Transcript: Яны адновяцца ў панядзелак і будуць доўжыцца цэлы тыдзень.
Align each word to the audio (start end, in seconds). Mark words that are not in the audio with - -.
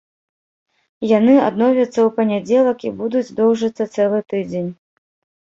Яны 1.17 1.35
адновяцца 1.49 1.85
ў 1.89 2.09
панядзелак 2.17 2.79
і 2.89 2.93
будуць 3.03 3.35
доўжыцца 3.41 3.89
цэлы 3.95 4.25
тыдзень. 4.35 4.69